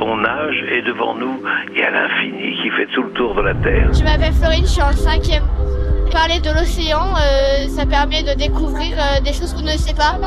on 0.00 0.16
nage 0.16 0.64
et 0.70 0.82
devant 0.82 1.14
nous, 1.14 1.42
il 1.72 1.78
y 1.78 1.82
a 1.82 1.90
l'infini 1.90 2.56
qui 2.62 2.70
fait 2.70 2.86
tout 2.94 3.02
le 3.02 3.10
tour 3.12 3.34
de 3.34 3.42
la 3.42 3.54
Terre. 3.54 3.92
Je 3.92 4.04
m'appelle 4.04 4.32
Florine, 4.32 4.64
je 4.64 4.70
suis 4.70 4.82
en 4.82 4.92
cinquième. 4.92 5.44
Parler 6.12 6.40
de 6.40 6.50
l'océan, 6.50 7.14
euh, 7.16 7.68
ça 7.68 7.86
permet 7.86 8.22
de 8.22 8.36
découvrir 8.36 8.96
euh, 8.98 9.20
des 9.20 9.32
choses 9.32 9.54
qu'on 9.54 9.62
ne 9.62 9.78
sait 9.78 9.94
pas 9.94 10.18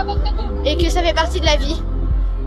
et 0.66 0.78
que 0.78 0.90
ça 0.90 1.02
fait 1.02 1.14
partie 1.14 1.40
de 1.40 1.46
la 1.46 1.58
vie. 1.58 1.82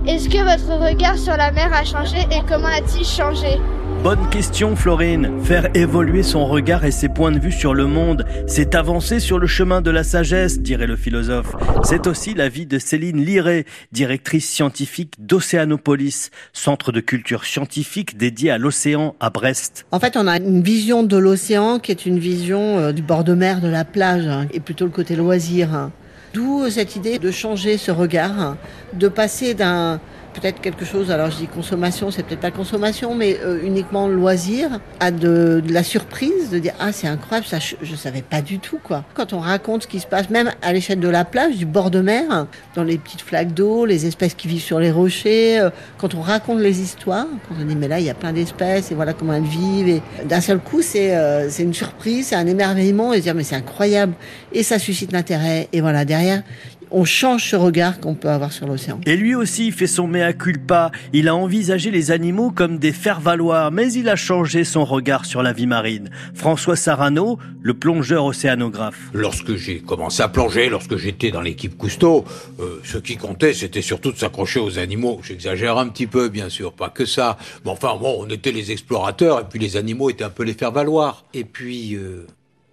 Est-ce 0.07 0.29
que 0.29 0.39
votre 0.39 0.87
regard 0.87 1.17
sur 1.17 1.37
la 1.37 1.51
mer 1.51 1.71
a 1.75 1.85
changé 1.85 2.19
et 2.31 2.41
comment 2.49 2.69
a-t-il 2.69 3.05
changé? 3.05 3.61
Bonne 4.07 4.31
question 4.31 4.77
Florine. 4.77 5.33
Faire 5.43 5.69
évoluer 5.75 6.23
son 6.23 6.47
regard 6.47 6.85
et 6.85 6.93
ses 6.93 7.09
points 7.09 7.33
de 7.33 7.41
vue 7.41 7.51
sur 7.51 7.75
le 7.75 7.89
monde, 7.89 8.25
c'est 8.47 8.77
avancer 8.77 9.19
sur 9.19 9.41
le 9.41 9.49
chemin 9.49 9.81
de 9.81 9.91
la 9.91 10.05
sagesse, 10.05 10.61
dirait 10.61 10.87
le 10.87 10.95
philosophe. 10.95 11.57
C'est 11.83 12.07
aussi 12.07 12.33
la 12.33 12.49
vie 12.49 12.67
de 12.67 12.79
Céline 12.79 13.21
Liré, 13.21 13.67
directrice 13.91 14.49
scientifique 14.49 15.15
d'Océanopolis, 15.19 16.31
centre 16.53 16.93
de 16.93 17.01
culture 17.01 17.45
scientifique 17.45 18.17
dédié 18.17 18.53
à 18.53 18.59
l'océan 18.59 19.17
à 19.19 19.31
Brest. 19.31 19.87
En 19.91 19.99
fait, 19.99 20.17
on 20.17 20.29
a 20.29 20.37
une 20.37 20.63
vision 20.63 21.03
de 21.03 21.17
l'océan 21.17 21.81
qui 21.81 21.91
est 21.91 22.07
une 22.07 22.21
vision 22.21 22.79
euh, 22.79 22.93
du 22.93 23.03
bord 23.03 23.25
de 23.25 23.35
mer, 23.35 23.61
de 23.61 23.67
la 23.67 23.85
plage, 23.85 24.29
hein, 24.29 24.47
et 24.53 24.61
plutôt 24.61 24.85
le 24.85 24.93
côté 24.93 25.17
loisir. 25.17 25.75
hein. 25.75 25.91
D'où 26.33 26.71
cette 26.71 26.95
idée 26.95 27.19
de 27.19 27.31
changer 27.33 27.77
ce 27.77 27.91
regard, 27.91 28.39
hein, 28.39 28.57
de 28.93 29.09
passer 29.09 29.55
d'un 29.55 30.01
peut-être 30.41 30.61
quelque 30.61 30.85
chose, 30.85 31.11
alors 31.11 31.31
je 31.31 31.37
dis 31.37 31.47
consommation, 31.47 32.11
c'est 32.11 32.23
peut-être 32.23 32.41
pas 32.41 32.51
consommation, 32.51 33.15
mais 33.15 33.39
euh, 33.43 33.61
uniquement 33.63 34.09
loisir, 34.09 34.81
à 35.01 35.11
de, 35.11 35.63
la 35.69 35.83
surprise, 35.83 36.51
de 36.51 36.59
dire 36.59 36.75
ah 36.79 36.93
c'est 36.93 37.07
incroyable, 37.07 37.47
ça 37.47 37.59
je, 37.59 37.77
je 37.83 37.97
savais 37.97 38.23
pas 38.23 38.43
du 38.43 38.59
tout 38.59 38.79
quoi. 38.83 39.05
Quand 39.15 39.33
on 39.33 39.41
raconte 39.41 39.85
ce 39.85 39.89
qui 39.89 40.01
se 40.01 40.07
passe, 40.07 40.31
même 40.31 40.51
à 40.63 40.73
l'échelle 40.73 41.01
de 41.01 41.09
la 41.09 41.25
plage, 41.25 41.57
du 41.57 41.67
bord 41.67 41.91
de 41.91 42.01
mer, 42.01 42.47
dans 42.75 42.85
les 42.85 42.99
petites 42.99 43.23
flaques 43.23 43.55
d'eau, 43.55 43.87
les 43.87 44.07
espèces 44.07 44.35
qui 44.35 44.49
vivent 44.49 44.63
sur 44.63 44.79
les 44.79 44.91
rochers, 44.91 45.61
euh, 45.61 45.71
quand 45.99 46.15
on 46.15 46.21
raconte 46.21 46.61
les 46.61 46.81
histoires, 46.81 47.27
quand 47.49 47.55
on 47.61 47.65
dit 47.65 47.77
mais 47.77 47.89
là 47.89 47.99
il 47.99 48.07
y 48.07 48.11
a 48.11 48.15
plein 48.15 48.33
d'espèces 48.33 48.91
et 48.91 48.95
voilà 48.95 49.13
comment 49.15 49.33
elles 49.33 49.43
vivent, 49.43 49.89
et 49.89 50.03
d'un 50.25 50.41
seul 50.41 50.59
coup 50.59 50.83
c'est 50.83 51.17
euh, 51.17 51.49
c'est 51.51 51.63
une 51.63 51.75
surprise, 51.75 52.29
c'est 52.29 52.37
un 52.37 52.47
émerveillement 52.47 53.13
et 53.13 53.19
se 53.19 53.23
dire 53.23 53.35
mais 53.35 53.45
c'est 53.45 53.57
incroyable 53.57 54.13
et 54.53 54.63
ça 54.63 54.79
suscite 54.79 55.13
l'intérêt 55.13 55.69
et 55.73 55.81
voilà 55.81 56.05
derrière 56.05 56.43
on 56.91 57.05
change 57.05 57.51
ce 57.51 57.57
regard 57.57 58.01
qu'on 58.01 58.15
peut 58.15 58.29
avoir 58.29 58.53
sur 58.53 58.67
l'océan. 58.67 59.01
Et 59.07 59.17
lui 59.17 59.35
aussi 59.35 59.73
fait 59.73 59.87
son 59.87 60.07
mea 60.07 60.33
culpa. 60.33 60.91
Il 61.13 61.29
a 61.29 61.35
envisagé 61.35 61.91
les 61.91 62.11
animaux 62.11 62.51
comme 62.51 62.79
des 62.79 62.93
faire-valoir, 62.93 63.73
mais 63.73 63.93
il 63.93 64.09
a 64.09 64.17
changé 64.17 64.65
son 64.65 64.85
regard 64.85 65.25
sur 65.25 65.43
la 65.43 65.53
vie 65.53 65.67
marine. 65.67 66.11
François 66.35 66.77
Sarano, 66.77 67.39
le 67.63 67.75
plongeur 67.75 68.25
océanographe. 68.25 69.01
Lorsque 69.13 69.57
j'ai 69.57 69.81
commencé 69.81 70.23
à 70.23 70.29
plonger, 70.29 70.69
lorsque 70.69 70.97
j'étais 70.97 71.31
dans 71.31 71.41
l'équipe 71.41 71.77
Cousteau, 71.77 72.25
euh, 72.61 72.81
ce 72.85 72.99
qui 72.99 73.17
comptait, 73.17 73.55
c'était 73.55 73.83
surtout 73.83 74.13
de 74.13 74.19
s'accrocher 74.19 74.61
aux 74.61 74.79
animaux. 74.79 75.21
J'exagère 75.23 75.79
un 75.79 75.89
petit 75.89 76.07
peu, 76.07 76.29
bien 76.29 76.49
sûr, 76.49 76.73
pas 76.73 76.89
que 76.89 77.05
ça. 77.05 77.37
Mais 77.65 77.71
enfin, 77.71 77.97
bon, 78.01 78.17
on 78.21 78.31
était 78.31 78.53
les 78.53 78.73
explorateurs, 78.73 79.41
et 79.41 79.45
puis 79.45 79.59
les 79.59 79.77
animaux 79.77 80.11
étaient 80.11 80.25
un 80.25 80.31
peu 80.31 80.45
les 80.45 80.55
faire-valoir. 80.55 81.25
Et 81.35 81.45
puis, 81.45 81.95
euh, 81.95 82.27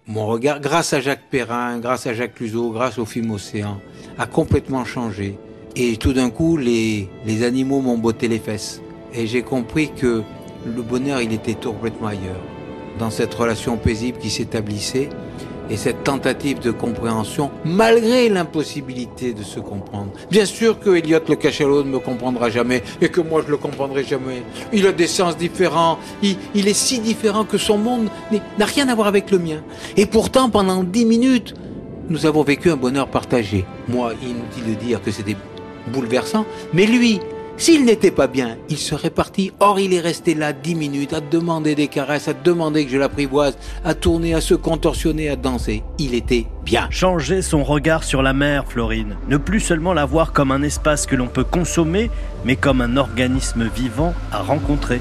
mon 0.06 0.26
regard, 0.26 0.60
grâce 0.60 0.92
à 0.92 1.00
Jacques 1.00 1.30
Perrin, 1.30 1.78
grâce 1.78 2.06
à 2.06 2.12
Jacques 2.12 2.34
Cluzot, 2.34 2.70
grâce 2.72 2.98
au 2.98 3.06
film 3.06 3.30
Océan, 3.30 3.80
a 4.18 4.26
complètement 4.26 4.84
changé. 4.84 5.38
Et 5.76 5.96
tout 5.96 6.12
d'un 6.12 6.30
coup, 6.30 6.56
les, 6.56 7.08
les 7.24 7.42
animaux 7.42 7.80
m'ont 7.80 7.96
botté 7.98 8.28
les 8.28 8.38
fesses. 8.38 8.82
Et 9.14 9.26
j'ai 9.26 9.42
compris 9.42 9.90
que 9.92 10.22
le 10.66 10.82
bonheur, 10.82 11.20
il 11.22 11.32
était 11.32 11.54
complètement 11.54 12.08
ailleurs. 12.08 12.40
Dans 12.98 13.10
cette 13.10 13.34
relation 13.34 13.76
paisible 13.76 14.18
qui 14.18 14.30
s'établissait 14.30 15.08
et 15.70 15.76
cette 15.76 16.04
tentative 16.04 16.60
de 16.60 16.70
compréhension, 16.70 17.50
malgré 17.64 18.28
l'impossibilité 18.28 19.32
de 19.32 19.42
se 19.42 19.60
comprendre. 19.60 20.10
Bien 20.30 20.46
sûr 20.46 20.78
que 20.78 20.90
Elliot 20.90 21.20
le 21.28 21.36
cachalot 21.36 21.84
ne 21.84 21.90
me 21.90 21.98
comprendra 21.98 22.50
jamais 22.50 22.82
et 23.00 23.08
que 23.08 23.20
moi 23.20 23.42
je 23.44 23.50
le 23.50 23.56
comprendrai 23.56 24.04
jamais. 24.04 24.42
Il 24.72 24.86
a 24.86 24.92
des 24.92 25.06
sens 25.06 25.36
différents, 25.36 25.98
il, 26.22 26.36
il 26.54 26.68
est 26.68 26.74
si 26.74 27.00
différent 27.00 27.44
que 27.44 27.58
son 27.58 27.78
monde 27.78 28.08
n'a 28.58 28.66
rien 28.66 28.88
à 28.88 28.94
voir 28.94 29.06
avec 29.06 29.30
le 29.30 29.38
mien. 29.38 29.62
Et 29.96 30.06
pourtant, 30.06 30.50
pendant 30.50 30.82
dix 30.84 31.04
minutes, 31.04 31.54
nous 32.08 32.26
avons 32.26 32.42
vécu 32.42 32.70
un 32.70 32.76
bonheur 32.76 33.08
partagé. 33.08 33.64
Moi, 33.88 34.12
inutile 34.22 34.74
de 34.74 34.80
dire 34.80 35.02
que 35.02 35.10
c'était 35.10 35.36
bouleversant, 35.92 36.44
mais 36.72 36.86
lui, 36.86 37.20
s'il 37.56 37.84
n'était 37.84 38.10
pas 38.10 38.26
bien, 38.26 38.56
il 38.68 38.78
serait 38.78 39.10
parti. 39.10 39.52
Or, 39.60 39.78
il 39.78 39.94
est 39.94 40.00
resté 40.00 40.34
là 40.34 40.52
dix 40.52 40.74
minutes 40.74 41.12
à 41.12 41.20
demander 41.20 41.74
des 41.74 41.86
caresses, 41.86 42.28
à 42.28 42.34
demander 42.34 42.84
que 42.84 42.90
je 42.90 42.98
l'apprivoise, 42.98 43.56
à 43.84 43.94
tourner, 43.94 44.34
à 44.34 44.40
se 44.40 44.54
contorsionner, 44.54 45.28
à 45.28 45.36
danser. 45.36 45.84
Il 45.98 46.14
était 46.14 46.46
bien. 46.64 46.88
Changer 46.90 47.42
son 47.42 47.62
regard 47.62 48.02
sur 48.02 48.22
la 48.22 48.32
mer, 48.32 48.64
Florine. 48.68 49.16
Ne 49.28 49.36
plus 49.36 49.60
seulement 49.60 49.94
la 49.94 50.04
voir 50.04 50.32
comme 50.32 50.50
un 50.50 50.62
espace 50.62 51.06
que 51.06 51.16
l'on 51.16 51.28
peut 51.28 51.44
consommer, 51.44 52.10
mais 52.44 52.56
comme 52.56 52.80
un 52.80 52.96
organisme 52.96 53.68
vivant 53.74 54.14
à 54.32 54.42
rencontrer. 54.42 55.00